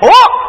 [0.00, 0.47] 婆。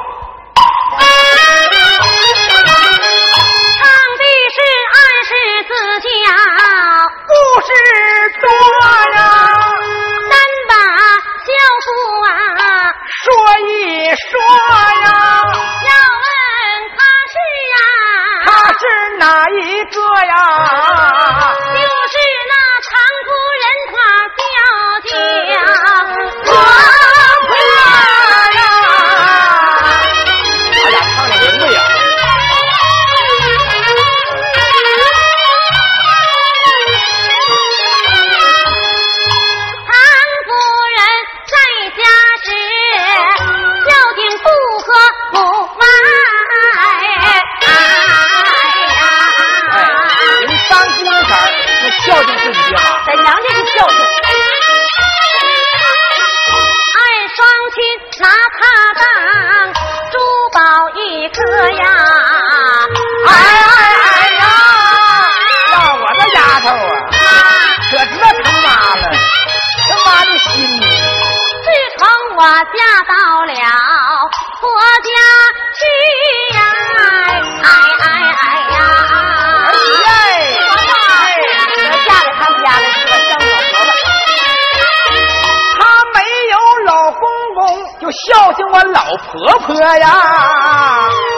[88.72, 90.08] 我老婆婆呀！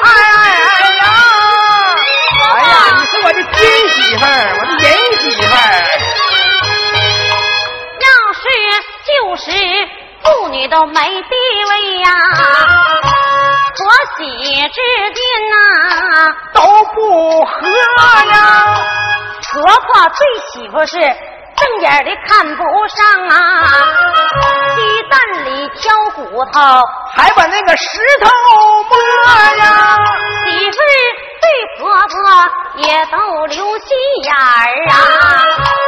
[0.04, 1.06] 哎哎哎呀！
[2.50, 4.28] 哎呀，你是我的亲媳妇儿，
[4.60, 4.84] 我的人
[5.18, 5.58] 媳妇儿。
[8.02, 8.44] 要是
[9.08, 9.44] 就是
[10.24, 11.34] 妇女都没地
[11.70, 12.12] 位呀，
[13.78, 13.80] 婆
[14.18, 14.22] 媳
[14.68, 14.80] 之
[15.14, 15.56] 间呐
[16.54, 16.60] 都
[16.94, 17.50] 不和
[18.30, 18.34] 呀。
[19.54, 20.20] 婆婆对
[20.52, 21.31] 媳妇是。
[21.72, 23.38] 正眼的看不上啊，
[24.76, 26.60] 鸡蛋里挑骨头，
[27.16, 27.88] 还把那个石
[28.22, 28.30] 头
[28.90, 28.98] 磨
[29.56, 29.98] 呀。
[30.46, 30.94] 媳妇儿
[31.40, 31.46] 对
[31.80, 32.16] 婆婆
[32.76, 33.88] 也都留心
[34.24, 34.94] 眼儿啊，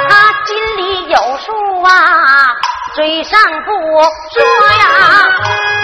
[0.10, 1.92] 她心里有数啊，
[2.96, 4.42] 嘴上不说
[4.80, 4.86] 呀，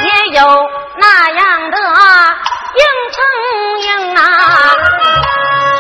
[0.04, 0.48] 也有
[0.96, 1.78] 那样的
[2.76, 2.82] 硬
[3.12, 3.18] 撑
[3.82, 4.22] 硬啊，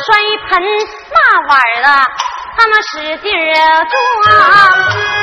[0.03, 0.07] 摔
[0.49, 0.61] 盆
[1.13, 1.17] 骂
[1.47, 1.51] 碗
[1.83, 1.87] 的。
[2.57, 3.37] 他们使劲儿
[3.89, 4.31] 抓，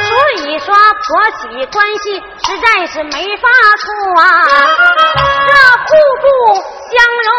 [0.02, 1.06] 所以说婆
[1.38, 2.04] 媳关系
[2.46, 3.44] 实在是没法
[3.80, 3.84] 处
[4.20, 4.22] 啊。
[5.48, 5.88] 这互
[6.20, 6.24] 不
[6.90, 6.94] 相
[7.26, 7.30] 容，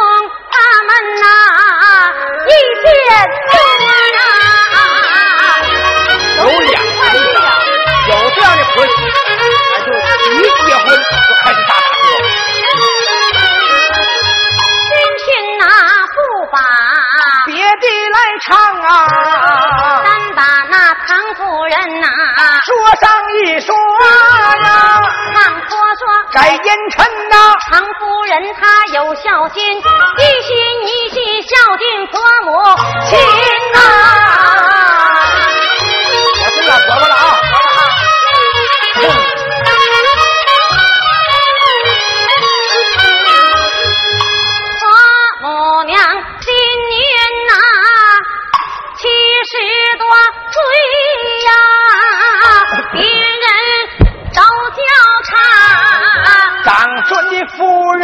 [0.51, 0.89] 他们
[1.21, 1.23] 呐
[2.45, 2.49] 一
[2.83, 2.85] 见
[3.51, 3.55] 就
[4.17, 4.76] 啊。
[26.37, 27.35] 改烟尘呐。
[27.67, 30.55] 唐夫人她有孝心，一心
[30.85, 32.51] 一意孝敬婆母
[33.09, 33.17] 亲
[33.73, 34.16] 呐。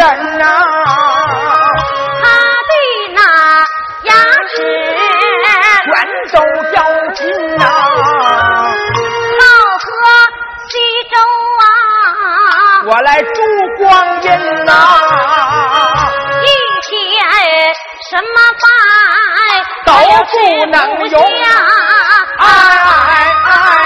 [0.03, 0.43] 人呐，
[2.21, 2.25] 他
[2.69, 2.71] 的
[3.15, 3.19] 那
[4.03, 4.11] 牙
[4.49, 4.55] 齿。
[5.85, 5.93] 全
[6.31, 6.35] 都
[6.71, 6.75] 掉
[7.13, 7.21] 尽
[7.57, 7.63] 呐，
[9.39, 9.41] 好
[9.79, 9.85] 喝
[10.69, 10.73] 西
[11.09, 11.15] 粥
[11.61, 11.65] 啊，
[12.85, 13.27] 我来助
[13.79, 13.83] 光
[14.23, 14.27] 阴
[14.65, 14.71] 呐，
[16.43, 16.45] 一
[16.89, 16.91] 天
[18.09, 18.63] 什么饭
[19.85, 19.91] 都
[20.25, 20.33] 不
[20.69, 20.75] 能
[21.09, 21.13] 下。
[22.39, 22.41] 哎
[23.45, 23.82] 正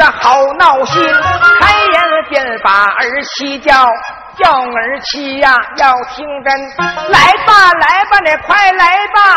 [0.00, 1.00] 的好闹心。
[1.60, 3.04] 开言便把儿
[3.36, 3.72] 媳叫，
[4.38, 6.52] 叫儿妻呀要听真。
[7.10, 9.36] 来吧来吧，你快来吧，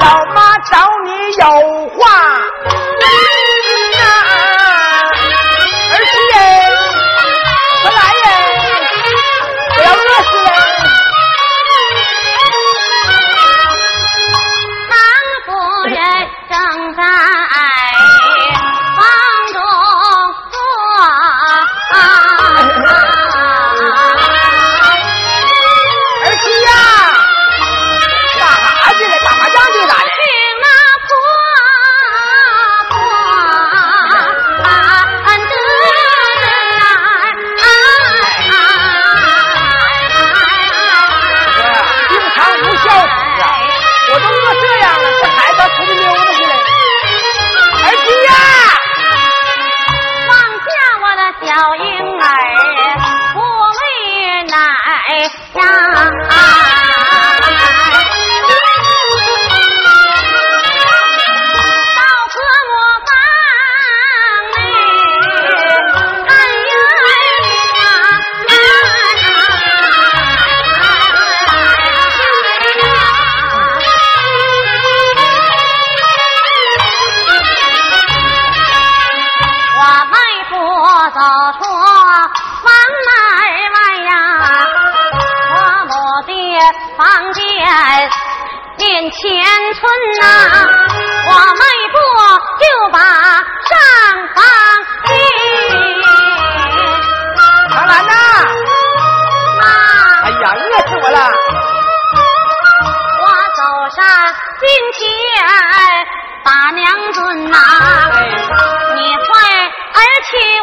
[0.00, 2.10] 老妈找你有话。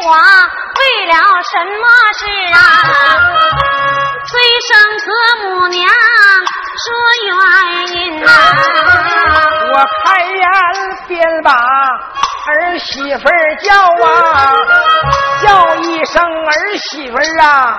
[0.10, 1.14] 我为了
[1.52, 1.86] 什么
[2.18, 2.22] 事
[2.54, 2.58] 啊？
[4.26, 4.32] 催
[4.68, 4.70] 生
[5.00, 5.06] 子
[5.44, 6.88] 母娘说
[7.26, 7.32] 原
[7.96, 8.28] 因呐、
[9.72, 10.44] 我开言
[11.08, 13.24] 便把儿媳妇
[13.64, 13.70] 叫
[14.08, 14.08] 啊，
[15.44, 16.52] 叫一声儿
[16.90, 17.78] 媳妇啊，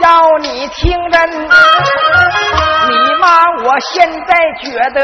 [0.00, 3.26] 要你听着，你妈
[3.64, 4.98] 我现在觉得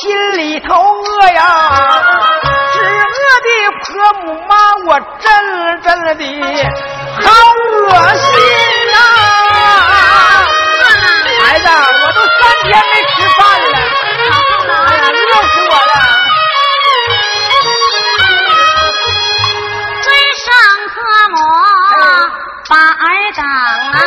[0.00, 1.40] 心里头饿呀，
[2.72, 3.48] 只饿的
[3.82, 3.86] 婆
[4.22, 4.50] 母妈
[4.86, 4.88] 我
[5.18, 5.26] 真
[5.82, 5.86] 真
[6.16, 6.20] 的
[7.20, 7.24] 好
[7.88, 8.24] 恶心
[8.92, 8.94] 呐、
[11.40, 13.74] 孩子，我都三天没吃饭了，
[14.86, 15.91] 哎呀，饿死我了。
[22.72, 23.04] 把儿
[23.34, 24.00] 长啊，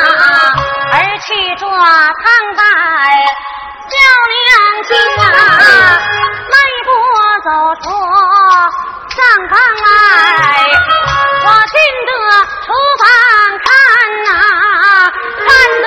[0.91, 1.77] 儿去做汤
[2.57, 2.63] 袋
[3.93, 3.95] 叫
[4.33, 4.43] 娘
[4.87, 4.89] 亲
[5.21, 5.23] 啊，
[6.49, 6.53] 迈
[6.83, 6.89] 步
[7.43, 7.47] 走
[7.83, 7.85] 出
[9.13, 9.53] 上房
[9.85, 9.85] 来，
[11.45, 11.77] 我进
[12.07, 12.09] 得
[12.65, 12.67] 厨
[12.97, 13.05] 房
[13.61, 13.69] 看
[14.23, 14.27] 呐、
[15.45, 15.47] 看
[15.83, 15.85] 得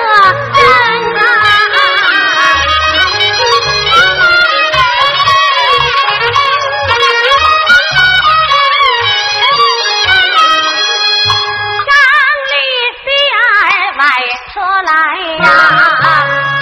[14.52, 14.92] 说来
[15.38, 15.46] 呀，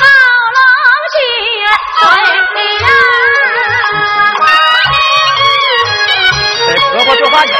[0.02, 0.06] 老
[0.56, 0.58] 龙
[1.12, 1.16] 去
[2.00, 2.04] 水
[2.80, 2.86] 呀。
[6.68, 7.52] 给婆婆做饭去。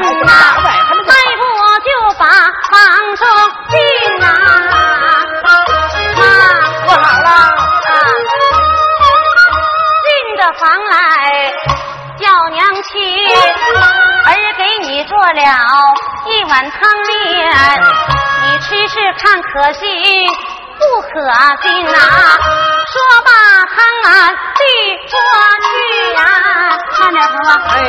[0.00, 0.32] 呐、打
[0.62, 1.42] 呗还没迈步
[1.84, 2.22] 就把
[2.70, 2.72] 房
[3.16, 3.22] 中
[3.70, 3.74] 进
[4.20, 4.26] 呐、
[4.72, 4.74] 妈。
[6.86, 7.28] 做好了。
[7.30, 7.90] 啊，
[10.04, 10.92] 进的房来
[12.18, 12.92] 叫娘亲，
[14.26, 15.40] 儿给你做了
[16.26, 17.42] 一碗汤面，
[18.44, 19.82] 你吃吃看可信
[20.78, 21.08] 不可
[21.62, 21.92] 信呐、
[22.92, 23.30] 说罢
[23.74, 23.76] 汤
[24.12, 24.14] 啊
[24.56, 24.60] 递
[25.10, 25.12] 过
[25.62, 25.66] 去
[26.14, 26.18] 呀、
[27.00, 27.82] 慢点婆婆，哎，哎，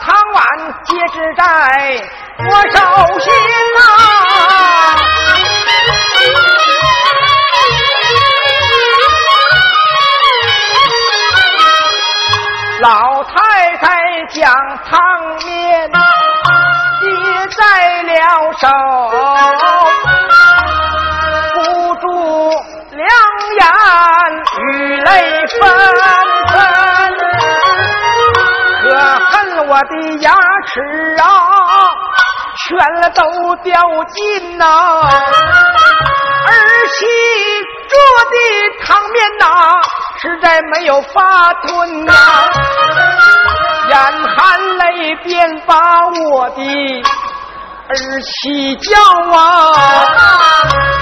[0.00, 0.42] 汤碗
[0.84, 1.44] 皆是在
[2.38, 2.78] 我手
[3.20, 3.32] 心
[3.74, 3.80] 呐、
[12.80, 13.32] 老太
[13.76, 13.86] 太
[14.30, 14.50] 讲
[14.84, 14.98] 汤
[15.44, 15.92] 面
[17.00, 17.06] 接
[17.56, 18.12] 在了
[18.58, 18.66] 手，
[29.82, 30.30] 我的牙
[30.68, 30.80] 齿
[31.20, 31.26] 啊，
[32.56, 33.22] 全了都
[33.64, 33.74] 掉
[34.14, 36.54] 尽呐、儿
[36.86, 37.04] 媳
[37.88, 37.98] 做
[38.30, 38.36] 的
[38.84, 39.44] 汤面呐、
[40.20, 42.12] 实在没有法吞呐、
[43.88, 43.98] 眼
[44.36, 45.74] 含泪便把
[46.30, 46.62] 我的
[47.88, 48.96] 儿媳叫
[49.36, 49.42] 啊，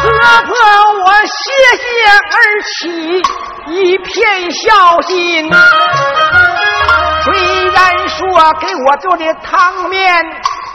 [0.00, 0.08] 婆
[0.46, 0.56] 婆
[1.04, 1.84] 我谢谢
[2.30, 3.22] 儿媳
[3.66, 5.50] 一片孝心。
[7.22, 7.32] 虽
[7.70, 8.18] 然说
[8.60, 10.24] 给我做的汤面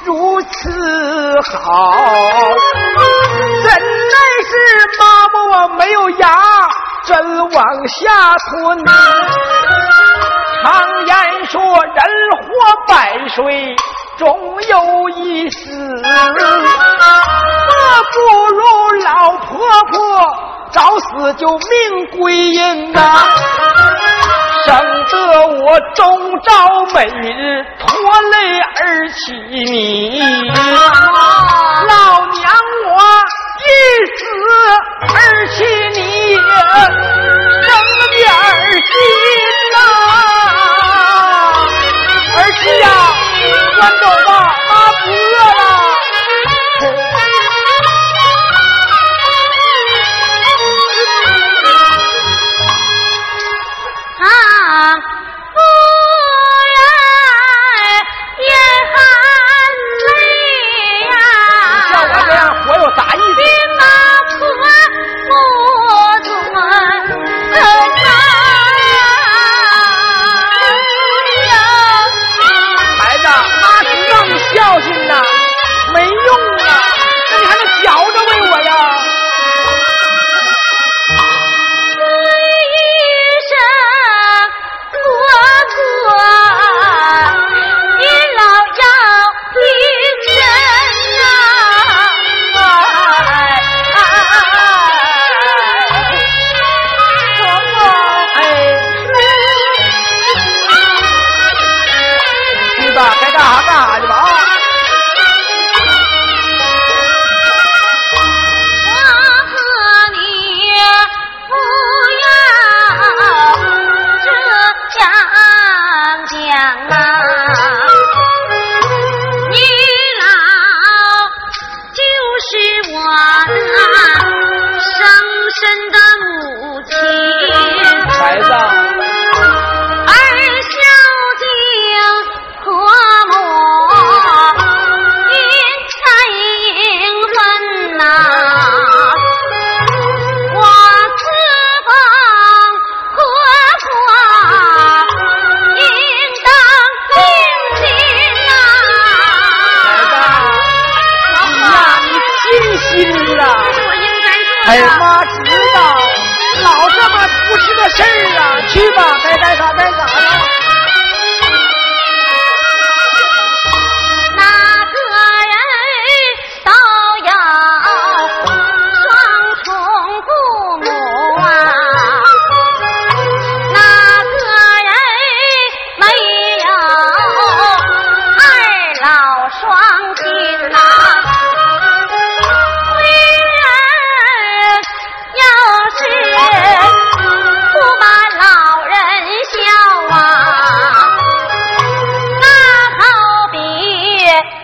[0.04, 1.94] 如此好，
[3.64, 4.52] 怎奈是
[5.00, 6.28] 妈妈我没有牙，
[7.06, 8.86] 真往下吞。
[10.64, 10.66] 常
[11.06, 11.14] 言
[11.48, 12.00] 说人
[12.42, 12.48] 活
[12.88, 12.94] 百
[13.30, 13.76] 岁。
[14.18, 14.26] 终
[14.70, 16.14] 有一死，我
[18.14, 18.18] 不
[18.56, 18.64] 如
[19.04, 19.46] 老婆
[19.92, 19.94] 婆
[20.72, 21.68] 早死就命
[22.18, 23.02] 归阴呐，
[24.66, 24.74] 省
[25.12, 25.16] 得
[25.64, 26.04] 我周
[26.44, 26.50] 朝
[26.94, 27.88] 每日拖
[28.32, 29.16] 累儿妻
[29.50, 30.50] 你。
[31.88, 32.44] 老娘
[32.88, 32.98] 我
[33.62, 33.64] 一
[34.18, 34.26] 死，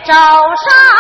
[0.03, 0.90] 早上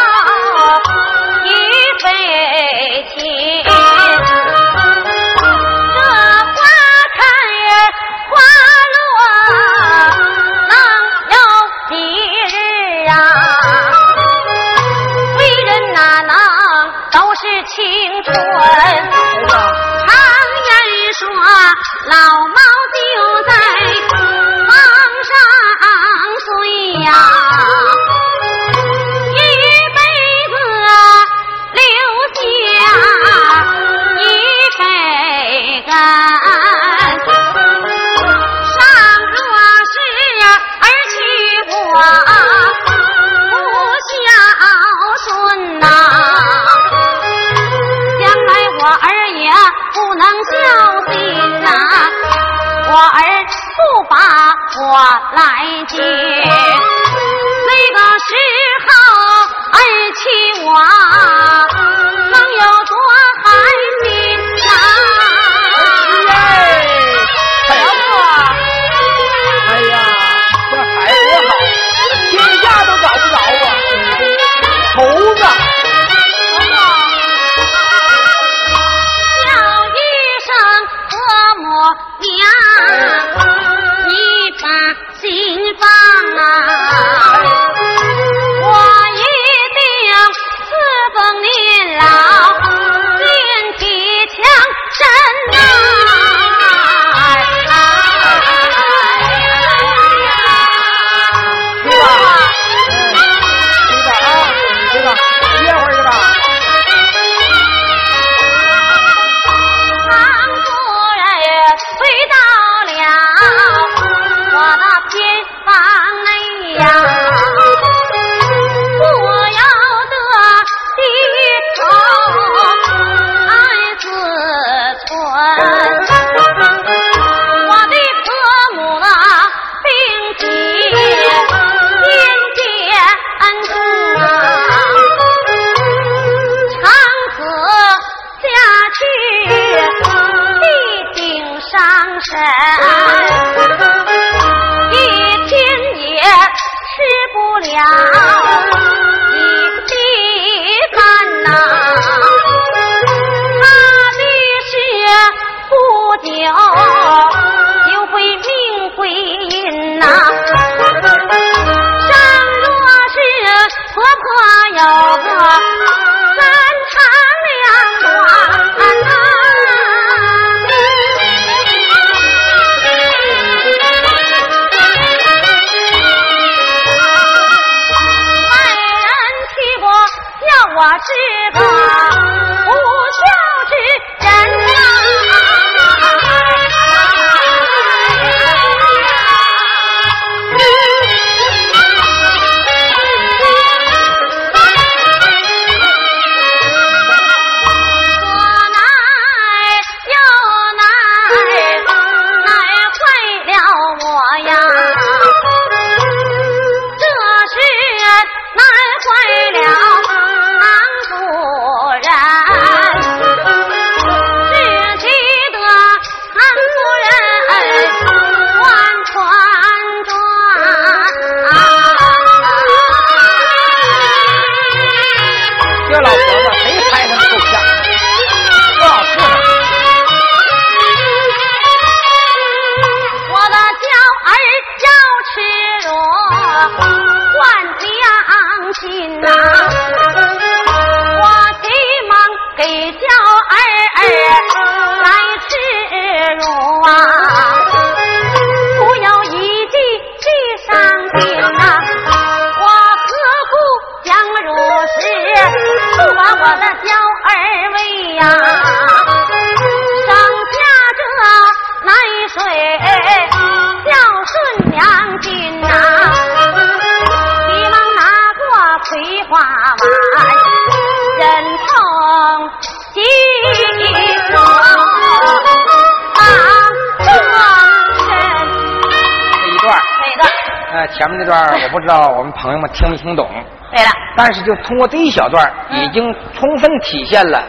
[281.71, 283.27] 不知道我们朋友们听没听懂，
[283.73, 287.39] 对了，但是就通过这一小段已经充分体现了，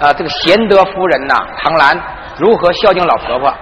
[0.00, 2.00] 啊、这个贤德夫人呐，唐兰
[2.38, 3.52] 如何孝敬老婆婆。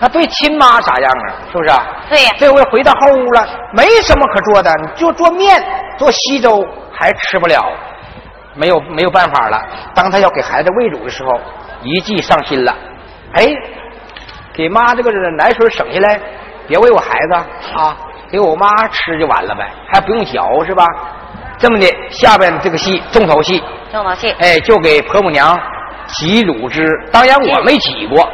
[0.00, 1.26] 她对亲妈啥样啊？
[1.52, 1.86] 是不是啊？
[2.08, 5.62] 对呀这回回到后屋了，没什么可做的，你就做面，
[5.98, 7.62] 做稀粥还吃不了，
[8.54, 9.62] 没有没有办法了。
[9.94, 11.40] 当她要给孩子喂乳的时候，
[11.82, 12.74] 一计上心了，
[13.34, 13.46] 哎，
[14.54, 16.18] 给妈这个奶水省下来，
[16.66, 17.96] 别喂我孩子啊，
[18.30, 20.84] 给我妈吃就完了呗，还不用嚼是吧？
[21.58, 24.30] 这么的，下边这个戏重头戏，重头戏。
[24.38, 25.58] 哎，就给婆母娘
[26.06, 26.86] 挤乳汁。
[27.12, 28.26] 当然我没挤过，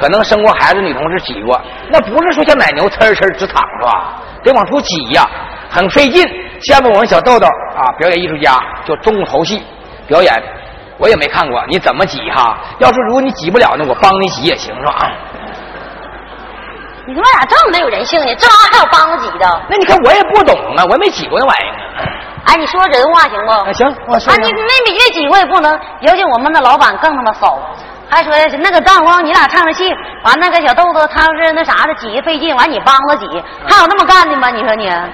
[0.00, 1.60] 可能生过孩子女同志挤过。
[1.90, 4.14] 那不是说像奶牛呲儿呲儿直淌是吧？
[4.42, 5.28] 得往出挤呀，
[5.68, 6.26] 很费劲。
[6.60, 9.62] 下面我们小豆豆啊，表演艺术家就重头戏
[10.06, 10.32] 表演，
[10.96, 12.56] 我也没看过，你怎么挤哈？
[12.78, 15.12] 要是如果你挤不了呢，我帮你挤也行是吧？
[17.06, 18.34] 你他妈咋这么没有人性呢？
[18.36, 19.60] 这玩意儿还有帮着挤的？
[19.68, 22.04] 那你看我也不懂啊，我也没挤过那玩意儿啊。
[22.46, 23.52] 哎，你说人话行不？
[23.52, 27.58] 啊行我说啊，你没没越挤过也不能，尤其我们那老板更他妈骚，
[28.08, 29.92] 还说那个张光你俩唱着戏，
[30.24, 33.26] 完那个小豆豆他是那啥的挤费劲，完你帮着挤，
[33.68, 34.50] 还有那么干的吗？
[34.50, 35.06] 你说你，那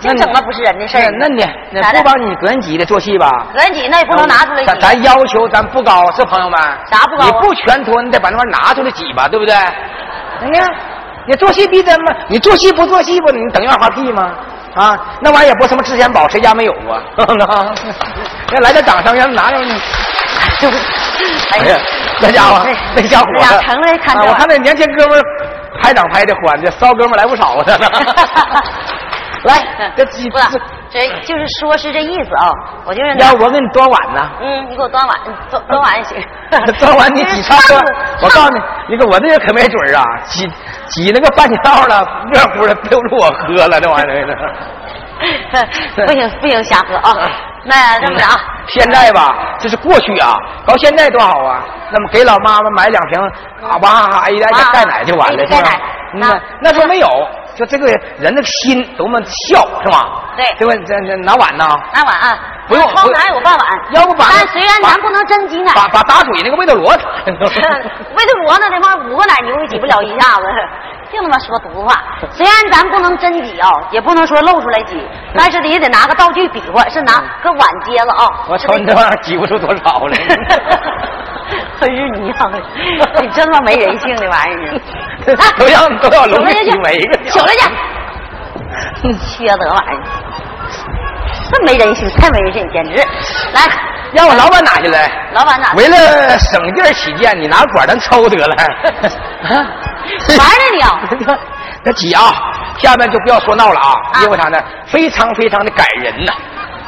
[0.00, 1.10] 你真整个不是人的事儿。
[1.18, 3.30] 那你那咋的不帮你个人挤的做戏吧？
[3.54, 4.80] 个人挤那也不能拿出来咱挤。
[4.80, 6.58] 咱要求咱不高，是朋友们。
[6.90, 9.54] 啥不高啊你不全脱，你得把那玩意儿拿出来挤吧，对不对？
[10.42, 10.68] 你看，
[11.26, 12.12] 你做戏逼真吗？
[12.28, 13.30] 你做戏不做戏不？
[13.30, 14.30] 你等院花屁吗？
[14.74, 17.00] 啊，那玩意儿也不什么值钱宝，谁家没有啊？
[18.52, 19.72] 要来点掌声，让拿着你。
[21.50, 21.78] 哎呀，
[22.20, 25.22] 那家伙，那家伙，哎呀成了看这玩意儿啊我看那年轻哥们儿
[25.82, 27.78] 拍掌拍的欢，这骚哥们儿来不少的。
[29.44, 32.50] 来，这鸡不是，这就是说是这意思啊，
[32.84, 34.30] 我就是拿要我给你端碗呢。
[34.40, 35.16] 嗯，你给我端碗，
[35.50, 36.16] 端端碗也行。
[36.78, 40.46] 端碗你挤差不多，我告诉你，你可我这个可没准儿啊，挤
[40.86, 44.56] 挤那个半截道了，热乎的都是我喝了这玩意儿。
[46.06, 47.16] 不行不行，瞎喝啊！
[47.64, 51.64] 那这么着啊，现在吧，这是过去啊，到现在多好啊！
[51.90, 53.20] 那么给老妈妈买两瓶
[53.66, 55.70] 啊，哇哈哈一袋啊钙奶就完了，是吧
[56.12, 57.08] 那那时候没有，
[57.56, 57.86] 就这个
[58.18, 60.22] 人的心多么孝是吧？
[60.36, 60.84] 对对吧？
[60.86, 61.66] 这这拿碗呢？
[61.94, 62.38] 拿碗啊，
[62.68, 67.04] 不用窗台有半碗，要不把但虽然咱不能真挤奶，把把打水那个味德罗子。
[67.26, 70.42] 维特罗那他妈五个奶牛也挤不了一下子，
[71.10, 71.94] 净他妈说犊子话。
[72.32, 75.00] 虽然咱不能真挤啊，也不能说露出来挤，
[75.36, 78.28] 但是也得拿个道具比划，是拿个碗接了啊。
[78.48, 80.16] 我瞅你这玩意儿挤不出多少来。
[81.80, 82.58] 真是你一样的，
[83.22, 84.80] 你真他妈没人性的玩意儿！
[85.58, 87.72] 都让都让龙去围个取来去。
[89.02, 90.02] 你缺德玩意儿，
[91.50, 92.96] 这没人性，太没人性，简直！
[93.52, 93.62] 来，
[94.12, 95.10] 让我老板拿去来。
[95.32, 95.72] 老板拿。
[95.74, 98.56] 为了省劲起见，你拿管咱抽得了。
[99.48, 101.00] 玩呢你啊？
[101.82, 102.22] 那挤啊！
[102.78, 104.58] 下面就不要说闹了啊，因为啥呢？
[104.86, 106.32] 非常非常的感人呐。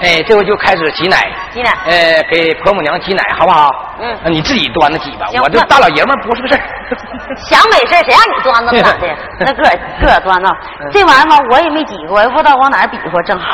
[0.01, 3.69] 哎，这回就开始挤奶，挤奶，呃，给婆母娘挤奶，好不好？
[4.01, 6.61] 嗯，那你自己端着挤吧，我这大老爷们不是个事儿。
[7.37, 8.97] 想美事谁让你端着呢？
[9.41, 9.63] 那个
[10.07, 10.49] 个端着，
[10.93, 13.47] 这玩意儿嘛，我也没挤过，也不知道往哪比划，正好。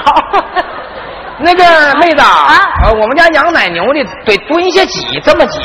[1.38, 5.60] 那个妹子啊，我们家养奶牛的得蹲下挤，这么挤。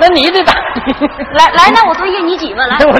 [0.00, 0.54] 那你得打，
[1.34, 2.78] 来来，那我蹲下你挤吧，来。
[2.86, 2.98] 我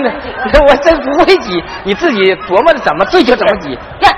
[0.53, 3.73] 那我真不会挤，你自己琢磨着怎么对就怎么挤。
[4.01, 4.11] 呀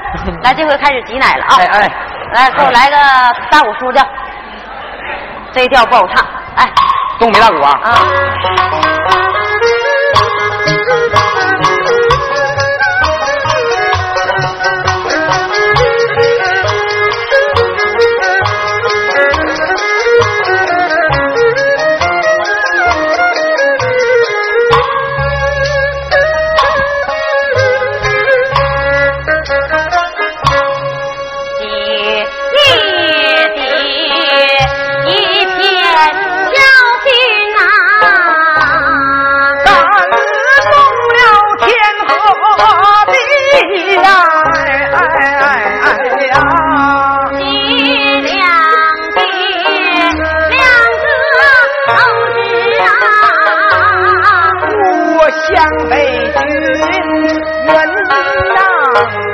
[0.42, 1.56] 来，这回开始挤奶了啊！
[1.58, 1.92] 哎哎。
[2.34, 2.96] 来，给我来个
[3.50, 4.02] 大鼓书调，
[5.52, 6.26] 这调不好唱。
[6.56, 6.68] 哎，
[7.18, 7.80] 东北大鼓啊。
[7.84, 9.31] 啊。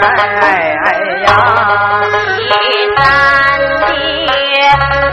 [0.00, 0.04] 哎
[0.40, 0.44] 哎
[0.84, 0.88] 哎
[1.26, 1.28] 呀！
[2.38, 2.40] 一
[2.96, 2.98] 三
[3.78, 3.90] 的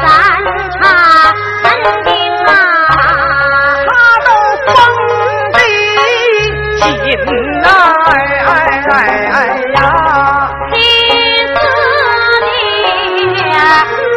[0.01, 0.05] 三
[0.71, 0.83] 唱
[1.63, 1.85] 三的
[2.45, 2.49] 啊，
[3.85, 3.89] 他
[4.25, 4.27] 都
[4.65, 4.67] 封
[5.53, 5.57] 得
[6.77, 6.83] 紧
[7.63, 7.67] 啊！
[8.05, 8.13] 哎
[8.45, 8.47] 哎
[8.91, 8.93] 哎
[9.33, 9.35] 哎
[9.73, 9.77] 呀！
[10.71, 10.75] 四
[11.47, 11.57] 四
[12.41, 12.47] 的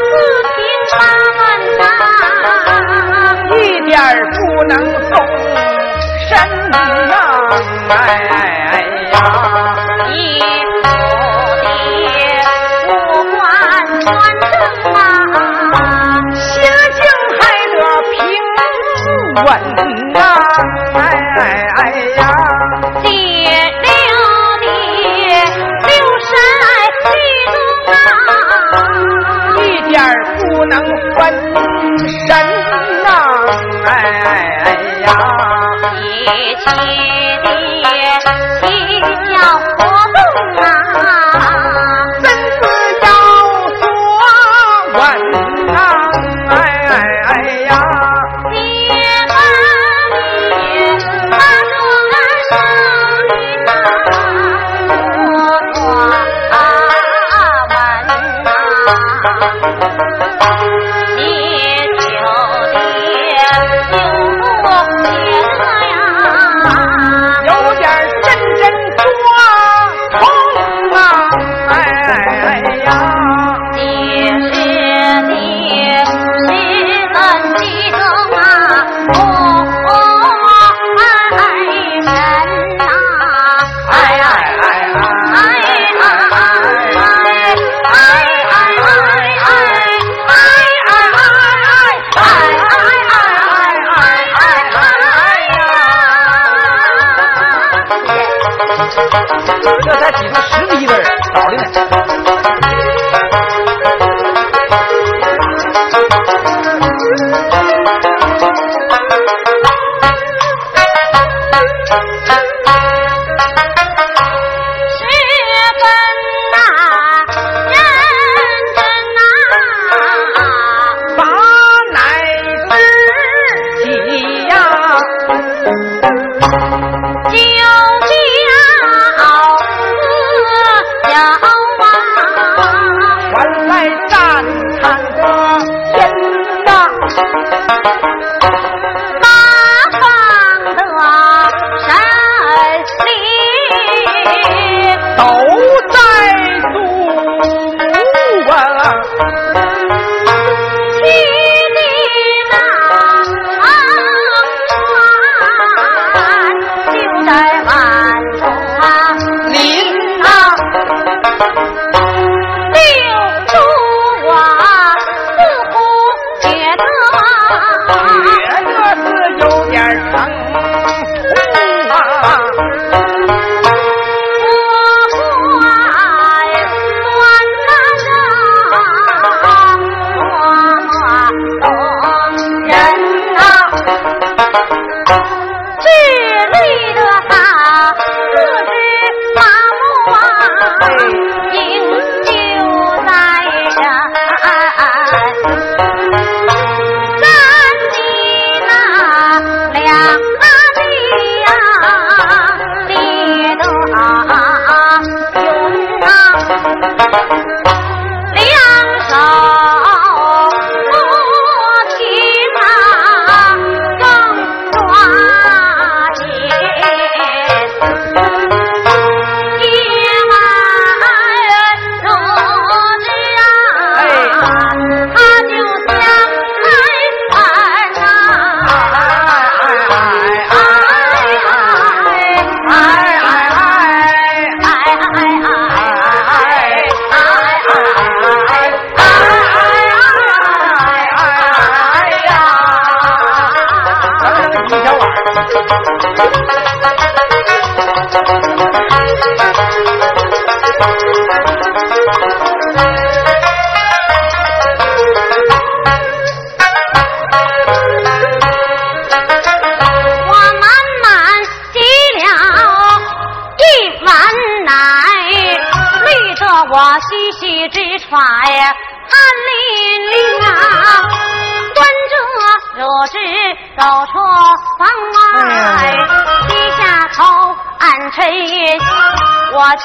[0.04, 0.11] 四
[0.54, 0.57] 平
[0.92, 1.00] 八
[1.38, 1.40] 稳
[1.78, 1.83] 呐，
[3.57, 3.90] 一点
[4.33, 4.37] 不
[4.68, 4.72] 能
[5.09, 5.12] 松
[6.28, 6.31] 身
[6.72, 6.76] 啊！
[7.90, 8.28] 哎。
[36.70, 37.08] Thank you.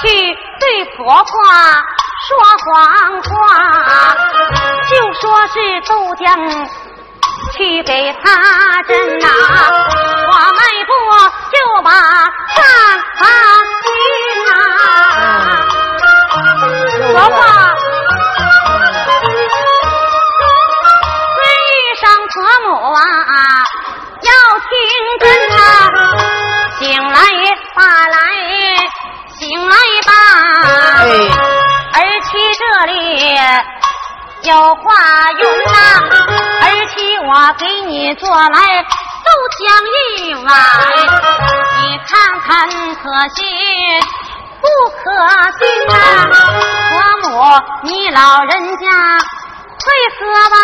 [0.03, 0.09] 去
[0.59, 1.23] 对婆婆
[2.27, 3.31] 说谎话，
[4.89, 5.53] 就说是
[5.87, 6.25] 豆浆
[7.55, 9.27] 去给她蒸呐，
[38.13, 38.45] 你做来
[39.25, 39.57] 豆浆
[39.89, 40.45] 一碗，
[41.81, 43.41] 你看看可信
[44.61, 44.67] 不
[44.99, 45.01] 可
[45.57, 45.91] 信呐？
[46.91, 47.25] 婆母
[47.81, 48.85] 你老人家
[49.79, 49.85] 会
[50.19, 50.21] 喝
[50.53, 50.55] 吧，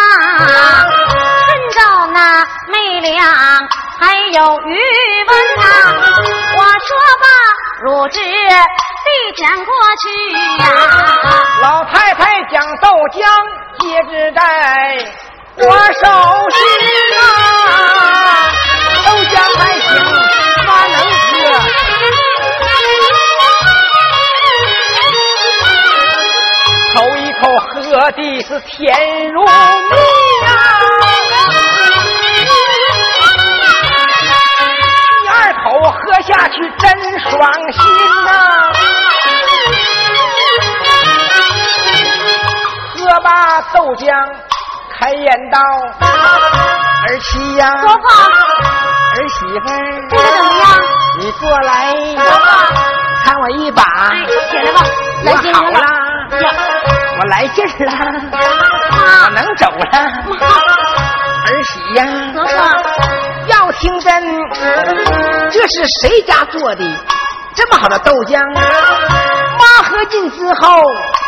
[1.47, 1.77] 趁着
[2.13, 3.17] 那没凉
[3.99, 4.69] 还有余
[5.25, 5.63] 温呐，
[6.55, 7.25] 我说吧。
[7.81, 10.05] 入职递讲过去
[10.59, 10.63] 呀，
[11.63, 13.17] 老太太讲豆浆
[13.79, 14.39] 接旨在
[15.61, 16.05] 我手
[16.55, 16.57] 心
[17.19, 17.21] 啊，
[19.05, 19.87] 豆浆还行，
[20.65, 21.31] 妈能喝，
[26.93, 27.71] 头一口喝
[28.11, 28.77] 的是甜
[29.31, 29.47] 如蜜
[30.43, 30.47] 呀。
[35.21, 36.87] 第二口喝下去真
[37.19, 37.29] 爽
[37.73, 37.77] 心
[38.23, 38.27] 呐！
[42.95, 43.27] 喝罢
[43.73, 44.07] 豆浆，
[44.99, 45.57] 开言道
[47.07, 48.03] ：“儿媳呀，婆婆，
[49.15, 50.63] 儿媳妇儿，这个怎么样？
[51.19, 51.95] 你过来，
[53.23, 54.81] 看我一把，哎，起来吧，
[55.23, 55.57] 来劲了，
[57.17, 57.91] 我来劲儿了，
[59.23, 59.85] 我能走了。
[61.45, 62.51] 儿媳呀，婆婆。
[63.47, 64.21] 要听真，
[65.49, 66.83] 这是谁家做的
[67.55, 68.39] 这么好的豆浆？
[69.59, 70.81] 妈喝进之后，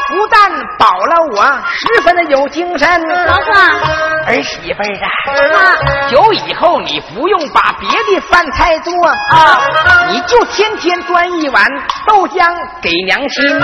[0.10, 2.88] 不但饱了我，十分的有精神。
[3.02, 3.54] 婆婆，
[4.28, 9.60] 儿媳妇儿啊，酒以后你不用把别的饭菜做啊，
[10.10, 11.66] 你就天天端一碗
[12.08, 13.60] 豆浆给娘亲，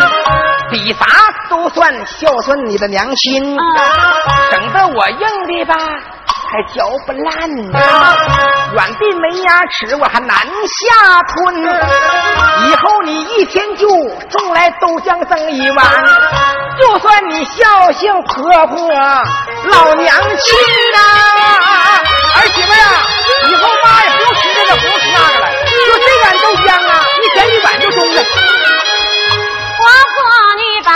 [0.69, 1.05] 比啥
[1.49, 3.57] 都算孝顺你的娘亲，
[4.51, 5.75] 省得我硬的吧。
[6.49, 7.79] 还嚼不烂呢，
[8.73, 11.55] 软的没牙齿，我还难下吞。
[12.69, 13.87] 以后你一天就
[14.29, 15.85] 送来豆浆蒸一碗，
[16.79, 20.57] 就算你孝敬婆婆老娘亲
[20.93, 20.99] 呐。
[22.35, 22.77] 儿媳妇呀，
[23.49, 25.45] 以后妈也不用吃这个，不用吃那个了，
[25.85, 26.91] 就这碗豆浆啊，
[27.23, 28.21] 一天一碗就中了。
[29.77, 30.17] 婆婆，
[30.57, 30.91] 你把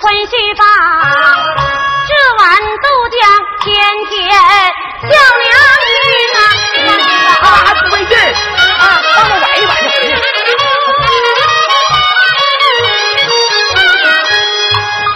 [0.00, 1.59] 回去吧。
[4.08, 4.30] 天天
[5.02, 5.50] 叫娘
[5.86, 5.88] 亲
[6.36, 6.38] 啊！
[7.42, 7.46] 啊，
[7.80, 8.12] 不费劲
[8.78, 8.82] 啊，
[9.16, 10.02] 帮我崴一崴就行。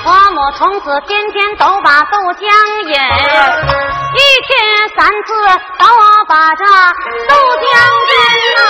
[0.02, 2.42] 婆母从此天天都把豆浆
[2.84, 2.92] 饮，
[4.14, 4.50] 一天
[4.96, 5.28] 三次
[5.78, 5.82] 都
[6.28, 6.64] 把这
[7.28, 7.62] 豆浆
[8.08, 8.12] 斟
[8.58, 8.62] 啊！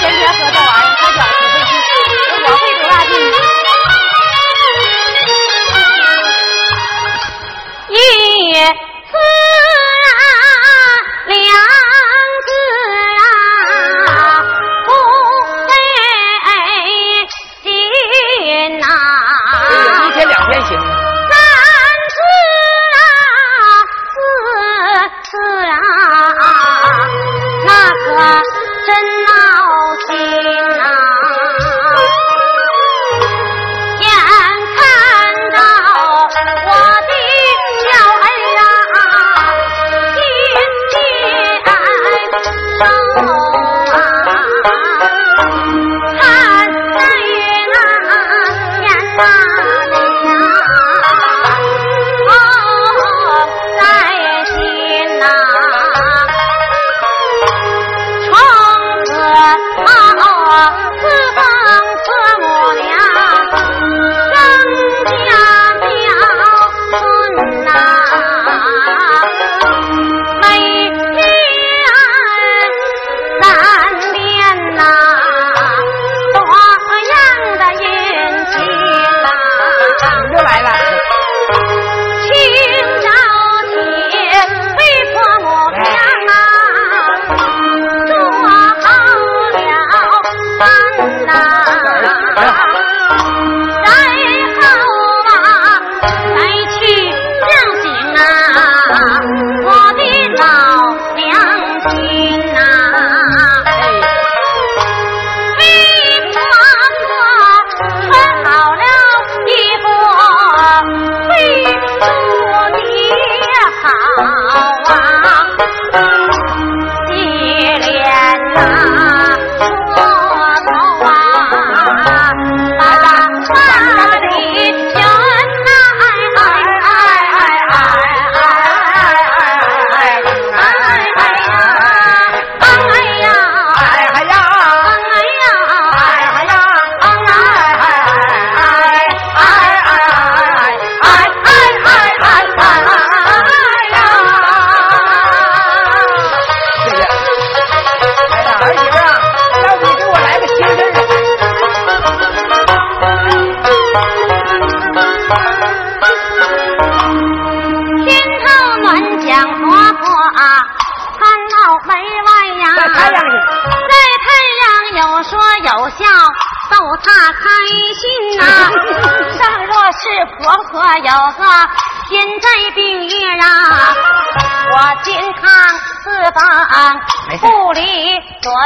[0.00, 1.72] 天天喝这玩意儿，他脚不费劲，
[2.44, 3.12] 脚费多大劲？
[7.94, 8.93] 一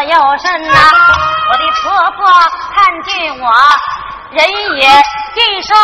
[0.08, 0.72] 左右身呐、
[1.50, 2.24] 我的婆婆
[2.74, 3.44] 看见我。
[4.30, 4.40] 人
[4.78, 4.88] 也
[5.34, 5.74] 尽瘦，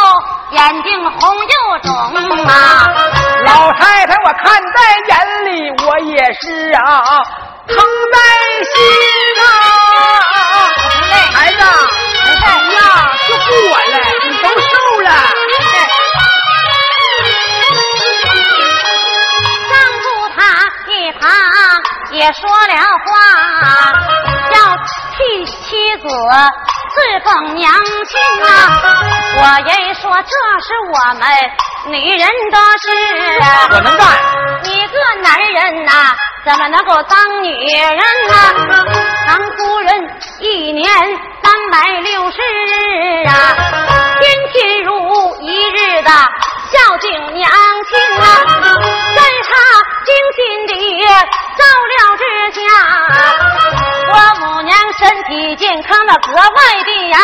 [0.52, 1.94] 眼睛红又肿
[2.46, 2.50] 啊！
[3.44, 5.12] 老太太，我看在眼
[5.44, 7.04] 里，我也是啊，
[7.68, 7.76] 疼
[8.12, 8.18] 在
[8.72, 8.74] 心
[9.40, 9.44] 啊。
[11.34, 11.58] 孩子，
[12.24, 12.30] 你
[12.76, 12.80] 呀，
[13.28, 15.10] 就不管了，你都瘦了。
[19.68, 19.72] 上
[20.02, 20.04] 住
[20.34, 20.38] 他
[20.92, 21.22] 一旁
[22.14, 23.10] 也说了话，
[24.54, 24.56] 要
[25.16, 26.08] 替妻子
[26.94, 28.48] 侍奉娘亲啊！
[29.36, 31.26] 我爷爷说这是我们
[31.86, 32.86] 女人的事，
[33.72, 34.06] 我能干，
[34.62, 35.90] 你个男人呐、
[36.44, 37.98] 怎么能够当女人
[38.28, 38.34] 呢、
[39.26, 39.90] 当夫人
[40.38, 40.88] 一年
[41.42, 43.32] 三百六十日啊，
[44.20, 46.10] 天天如一日的
[46.70, 47.50] 孝敬娘
[47.90, 48.24] 亲啊，
[49.16, 49.50] 在她
[50.04, 50.72] 精心的
[51.56, 52.60] 照料之下，
[54.12, 56.42] 我母娘身体健康的格外
[56.84, 57.16] 的呀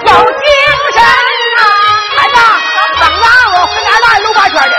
[0.00, 0.44] 有精
[0.92, 0.98] 神
[1.56, 1.60] 呐、
[2.16, 2.34] 孩子，
[3.00, 4.74] 等着我回家拉溜八圈去。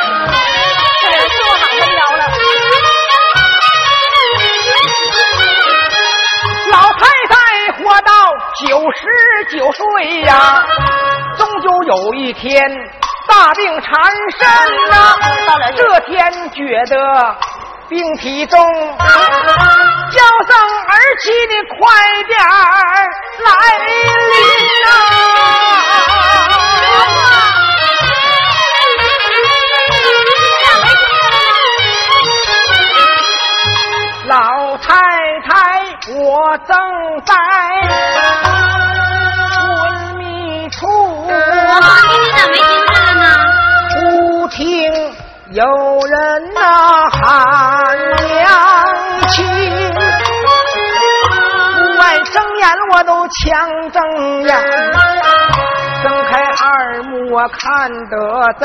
[1.02, 2.22] 这人是我好无聊了。
[6.72, 7.34] 老太太
[7.78, 8.12] 活到
[8.68, 9.00] 九十
[9.58, 9.80] 九岁
[10.22, 10.30] 呀、
[11.38, 12.70] 终究有一天
[13.28, 13.90] 大病缠
[14.38, 14.40] 身
[14.90, 15.16] 呐、
[15.76, 16.96] 这天觉得
[17.88, 18.60] 病体重，
[19.00, 19.08] 叫
[20.48, 20.56] 声
[20.88, 21.80] 儿媳你快
[22.28, 22.34] 点
[23.46, 23.50] 来
[23.86, 23.90] 临
[24.86, 24.90] 呐、
[34.26, 34.90] 老太
[35.42, 35.52] 太，
[36.16, 36.70] 我正
[37.26, 37.30] 在
[45.54, 46.62] 有人呐、
[47.12, 47.20] 喊
[48.40, 48.48] 娘
[49.28, 49.46] 亲，
[51.76, 54.02] 不外睁眼我都强睁
[54.44, 54.56] 眼，
[56.02, 58.16] 睁开二目我看得
[58.62, 58.64] 真。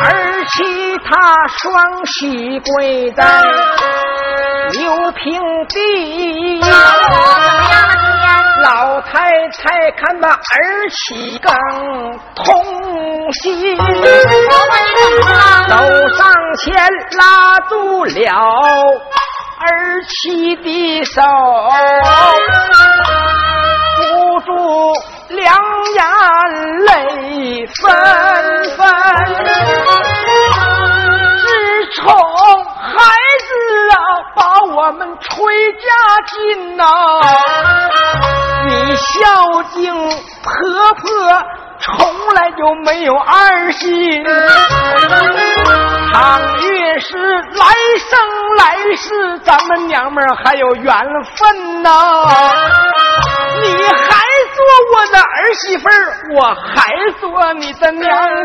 [0.00, 0.06] 儿
[0.46, 3.22] 媳她双膝跪在
[4.72, 6.60] 六平地？
[8.60, 10.36] 老太太看把儿
[10.90, 11.52] 媳更
[12.34, 12.44] 痛
[13.42, 13.76] 心？
[15.68, 15.74] 走
[16.16, 16.20] 上
[16.58, 16.66] 前
[17.18, 17.22] 拉
[17.68, 18.10] 住了
[19.60, 19.66] 儿
[20.08, 21.22] 媳的手，
[23.96, 24.02] 不
[24.40, 24.48] 住
[25.28, 25.46] 两
[25.94, 26.00] 眼
[26.84, 26.86] 泪
[27.66, 27.76] 纷
[28.76, 28.78] 纷。
[31.38, 31.46] 自
[31.96, 32.02] 从
[32.74, 33.27] 孩子
[33.90, 33.96] 啊
[34.34, 34.40] 把
[34.74, 35.86] 我们崔家
[36.26, 36.84] 进呐、
[38.66, 39.94] 你孝敬
[40.42, 40.50] 婆
[40.94, 41.02] 婆
[41.80, 41.88] 从
[42.34, 44.24] 来就没有二心。
[46.12, 47.64] 倘若是来
[47.98, 48.18] 生
[48.56, 50.92] 来世，咱们娘们还有缘
[51.36, 51.90] 分呐、
[53.62, 54.08] 你还
[54.54, 54.58] 做
[54.94, 55.88] 我的儿媳妇，
[56.34, 58.37] 我还做你的娘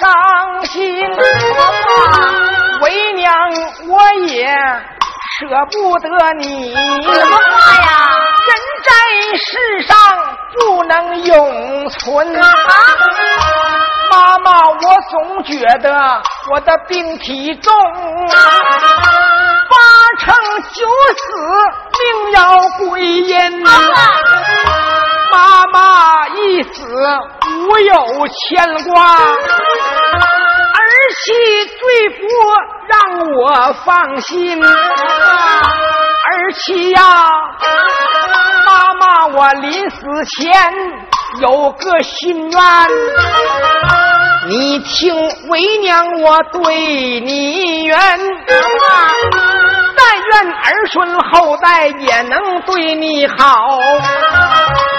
[0.00, 0.76] 伤心。
[2.80, 3.32] 为娘
[3.88, 3.92] 我
[4.26, 4.46] 也
[5.38, 7.42] 舍不得你，什么话
[7.80, 7.88] 呀？
[8.46, 8.50] 人
[8.84, 8.88] 在
[9.38, 9.94] 世上
[10.52, 10.92] 不能
[11.24, 12.26] 永存。
[14.10, 14.76] 妈妈，我
[15.10, 17.72] 总觉得我的病体重，
[18.30, 19.76] 八
[20.20, 20.34] 成
[20.72, 20.86] 九
[21.16, 21.22] 死
[21.98, 22.38] 命要
[22.78, 23.62] 归阴。
[25.32, 26.70] 妈妈一死
[27.66, 27.94] 无有
[28.28, 30.80] 牵挂，儿
[31.16, 31.32] 媳
[31.80, 32.22] 最不
[32.88, 32.92] 让
[33.38, 34.62] 我放心。
[34.62, 34.68] 儿
[36.52, 37.00] 媳呀，
[38.66, 39.96] 妈妈，我临死
[40.36, 40.52] 前
[41.40, 42.60] 有个心愿，
[44.48, 45.14] 你听
[45.48, 47.96] 为娘我对你愿，
[50.34, 53.56] 愿儿孙后代也能对你好，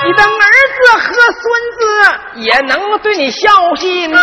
[0.06, 0.28] 你的儿
[0.72, 1.44] 子和孙
[1.78, 1.82] 子
[2.36, 4.16] 也能对你孝心。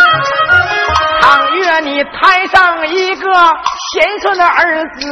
[1.21, 3.31] 倘若你摊上一个
[3.91, 5.07] 贤顺的儿子，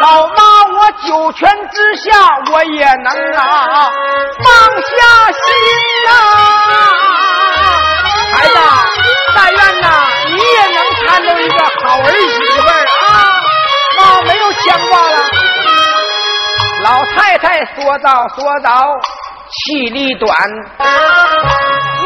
[0.00, 0.34] 老妈
[0.78, 3.90] 我九泉之下我也能啊
[4.44, 4.48] 放
[4.80, 4.92] 下
[5.32, 5.42] 心
[6.06, 6.08] 呐。
[8.32, 8.54] 孩子，
[9.34, 9.86] 但愿呐
[10.28, 12.86] 你也能谈到一个好儿媳妇儿
[14.68, 14.76] 啊！
[14.76, 15.16] 妈没有牵挂了。
[16.82, 18.70] 老太太说道说道，
[19.50, 20.30] 气力短。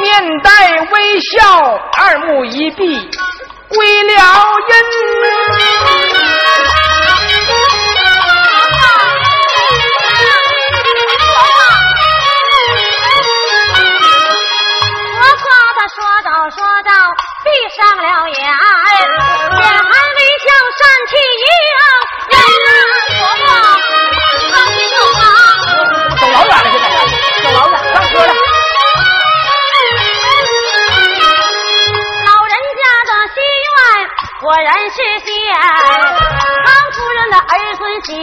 [0.01, 3.11] 面带微笑，二目一闭，
[3.69, 4.75] 归了阴。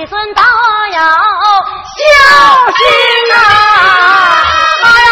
[0.09, 0.99] 孙媳孙都有
[1.97, 2.01] 孝
[2.77, 2.79] 心
[3.33, 3.35] 啊！
[4.83, 5.09] 妈呀！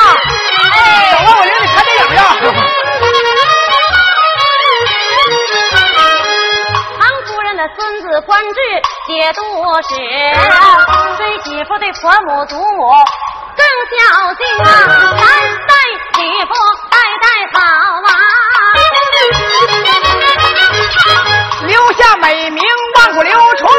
[0.71, 0.75] 哎
[1.11, 2.13] 走吧，我领你看电影去。
[6.99, 8.59] 唐夫人的孙子官至
[9.07, 9.41] 节度
[9.83, 9.89] 使，
[11.17, 12.93] 对媳妇对婆母祖母
[13.57, 13.97] 更孝
[14.35, 14.65] 敬啊，
[15.17, 15.23] 三
[15.67, 15.73] 代
[16.13, 16.49] 媳妇
[16.89, 18.09] 代代好啊。
[21.67, 22.63] 留下美名
[22.95, 23.73] 万古流传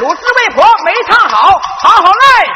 [0.00, 2.51] 鲁智为婆没唱好，好好赖。